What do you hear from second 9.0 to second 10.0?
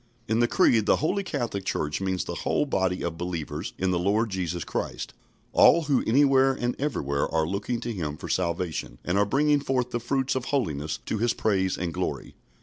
and are bringing forth the